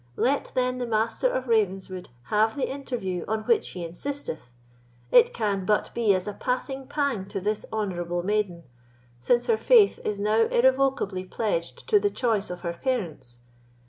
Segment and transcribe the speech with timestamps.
[0.17, 4.49] Let then, the Master of Ravenswood have the interview on which he insisteth;
[5.11, 8.63] it can but be as a passing pang to this honourable maiden,
[9.19, 13.41] since her faith is now irrevocably pledged to the choice of her parents.